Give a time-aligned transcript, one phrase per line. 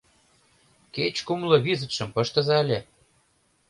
[0.95, 2.79] —Кеч кумло визытшым пыштыза ыле.